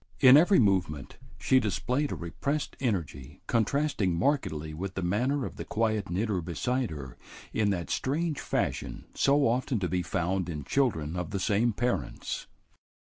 [0.19, 5.63] In every movement she displayed a repressed energy contrasting markedly with the manner of the
[5.63, 7.15] quiet knitter beside her
[7.53, 12.47] in that strange fashion so often to be found in children of the same parents.